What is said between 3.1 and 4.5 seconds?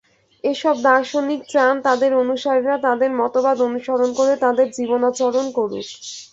মতবাদ অনুসরণ করে